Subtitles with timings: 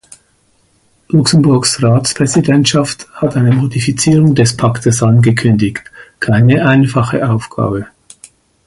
[1.09, 5.83] Luxemburgs Ratspräsidentschaft hat eine Modifizierung des Paktes angekündigt–
[6.19, 7.85] keine einfache Aufgabe.